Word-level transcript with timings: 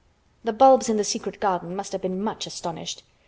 The 0.43 0.51
bulbs 0.51 0.89
in 0.89 0.97
the 0.97 1.03
secret 1.03 1.39
garden 1.39 1.75
must 1.75 1.91
have 1.91 2.01
been 2.01 2.19
much 2.23 2.47
astonished. 2.47 3.03